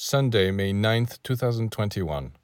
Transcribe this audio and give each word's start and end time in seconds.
Sunday, 0.00 0.52
May 0.52 0.72
9th, 0.72 1.18
2021. 1.24 2.36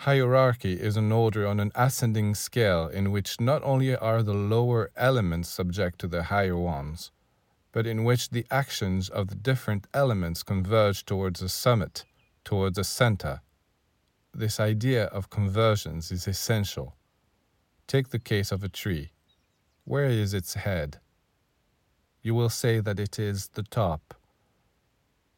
Hierarchy 0.00 0.74
is 0.74 0.98
an 0.98 1.10
order 1.10 1.46
on 1.46 1.58
an 1.58 1.72
ascending 1.74 2.34
scale 2.34 2.88
in 2.88 3.10
which 3.10 3.40
not 3.40 3.62
only 3.64 3.96
are 3.96 4.22
the 4.22 4.34
lower 4.34 4.90
elements 4.96 5.48
subject 5.48 5.98
to 6.00 6.06
the 6.06 6.24
higher 6.24 6.58
ones, 6.58 7.10
but 7.72 7.86
in 7.86 8.04
which 8.04 8.28
the 8.28 8.44
actions 8.50 9.08
of 9.08 9.28
the 9.28 9.34
different 9.34 9.86
elements 9.94 10.42
converge 10.42 11.06
towards 11.06 11.40
a 11.40 11.48
summit, 11.48 12.04
towards 12.44 12.76
a 12.76 12.84
center. 12.84 13.40
This 14.34 14.60
idea 14.60 15.06
of 15.06 15.30
convergence 15.30 16.12
is 16.12 16.28
essential. 16.28 16.96
Take 17.86 18.10
the 18.10 18.18
case 18.18 18.52
of 18.52 18.62
a 18.62 18.68
tree. 18.68 19.12
Where 19.84 20.10
is 20.10 20.34
its 20.34 20.52
head? 20.52 20.98
You 22.20 22.34
will 22.34 22.50
say 22.50 22.80
that 22.80 23.00
it 23.00 23.18
is 23.18 23.48
the 23.54 23.62
top. 23.62 24.12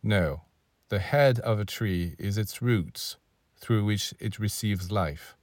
No, 0.02 0.42
the 0.88 0.98
head 0.98 1.38
of 1.40 1.60
a 1.60 1.64
tree 1.64 2.14
is 2.18 2.38
its 2.38 2.62
roots, 2.62 3.16
through 3.60 3.84
which 3.84 4.14
it 4.18 4.38
receives 4.38 4.90
life. 4.90 5.36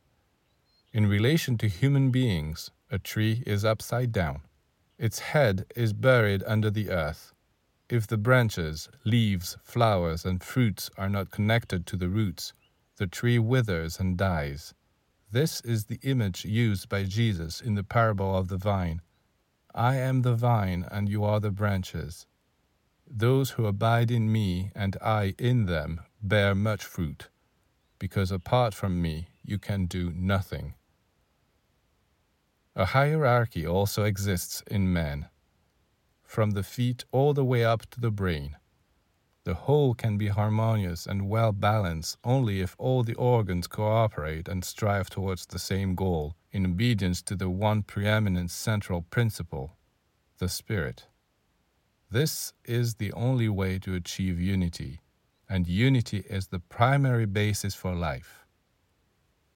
In 0.91 1.07
relation 1.07 1.57
to 1.59 1.67
human 1.67 2.09
beings, 2.09 2.71
a 2.89 2.97
tree 2.97 3.43
is 3.45 3.63
upside 3.63 4.11
down. 4.11 4.41
Its 4.97 5.20
head 5.20 5.65
is 5.75 5.93
buried 5.93 6.43
under 6.47 6.71
the 6.71 6.89
earth. 6.89 7.34
If 7.89 8.07
the 8.07 8.17
branches, 8.17 8.89
leaves, 9.03 9.57
flowers, 9.63 10.25
and 10.25 10.41
fruits 10.41 10.89
are 10.97 11.09
not 11.09 11.29
connected 11.29 11.85
to 11.87 11.98
the 11.98 12.09
roots, 12.09 12.53
the 12.98 13.05
tree 13.05 13.37
withers 13.37 13.99
and 13.99 14.17
dies. 14.17 14.73
This 15.31 15.62
is 15.62 15.85
the 15.85 15.99
image 16.01 16.45
used 16.45 16.89
by 16.89 17.03
Jesus 17.03 17.62
in 17.62 17.75
the 17.75 17.84
parable 17.84 18.35
of 18.35 18.48
the 18.48 18.57
vine. 18.57 19.01
I 19.75 19.98
am 19.98 20.21
the 20.21 20.34
vine, 20.34 20.87
and 20.89 21.09
you 21.09 21.23
are 21.23 21.39
the 21.39 21.51
branches. 21.51 22.25
Those 23.07 23.51
who 23.51 23.65
abide 23.65 24.11
in 24.11 24.31
me 24.31 24.71
and 24.75 24.97
I 25.01 25.35
in 25.37 25.65
them 25.65 26.01
bear 26.21 26.55
much 26.55 26.83
fruit, 26.83 27.29
because 27.99 28.31
apart 28.31 28.73
from 28.73 29.01
me 29.01 29.29
you 29.43 29.59
can 29.59 29.85
do 29.85 30.12
nothing. 30.12 30.73
A 32.75 32.85
hierarchy 32.85 33.65
also 33.65 34.03
exists 34.03 34.62
in 34.67 34.91
man, 34.91 35.29
from 36.23 36.51
the 36.51 36.63
feet 36.63 37.05
all 37.12 37.34
the 37.34 37.45
way 37.45 37.63
up 37.63 37.89
to 37.91 38.01
the 38.01 38.12
brain. 38.12 38.57
The 39.45 39.53
whole 39.53 39.93
can 39.93 40.17
be 40.17 40.29
harmonious 40.29 41.05
and 41.05 41.29
well 41.29 41.51
balanced 41.51 42.17
only 42.23 42.62
if 42.62 42.75
all 42.79 43.03
the 43.03 43.13
organs 43.13 43.67
cooperate 43.67 44.47
and 44.47 44.65
strive 44.65 45.09
towards 45.09 45.45
the 45.45 45.59
same 45.59 45.93
goal 45.93 46.35
in 46.51 46.65
obedience 46.65 47.21
to 47.21 47.35
the 47.35 47.49
one 47.49 47.84
preeminent 47.84 48.49
central 48.49 49.03
principle, 49.03 49.77
the 50.40 50.49
spirit. 50.49 51.05
This 52.11 52.53
is 52.63 52.95
the 52.95 53.11
only 53.13 53.49
way 53.49 53.79
to 53.79 53.95
achieve 53.95 54.39
unity, 54.39 55.01
and 55.49 55.67
unity 55.67 56.20
is 56.29 56.47
the 56.47 56.59
primary 56.59 57.25
basis 57.25 57.73
for 57.73 57.95
life. 57.95 58.45